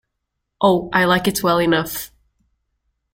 [0.59, 2.09] Oh, I like it well enough!